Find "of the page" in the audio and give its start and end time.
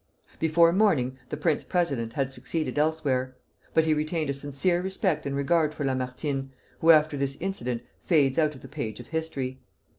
8.55-8.99